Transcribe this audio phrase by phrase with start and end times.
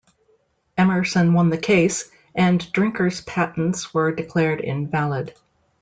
[0.79, 5.35] Emerson won the case, and Drinker's patents were declared invalid.